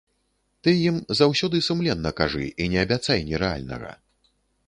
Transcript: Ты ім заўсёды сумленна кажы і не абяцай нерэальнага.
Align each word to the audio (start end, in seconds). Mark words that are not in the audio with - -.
Ты 0.67 0.71
ім 0.89 0.95
заўсёды 1.19 1.61
сумленна 1.67 2.11
кажы 2.21 2.45
і 2.65 2.69
не 2.73 2.79
абяцай 2.87 3.19
нерэальнага. 3.29 3.91